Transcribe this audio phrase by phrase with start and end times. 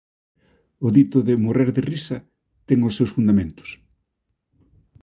[0.85, 2.17] "o dito de "morrer de risa"
[2.67, 3.69] ten os seus fundamentos;"